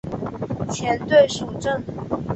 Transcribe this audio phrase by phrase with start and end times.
[0.71, 1.79] 前队属正。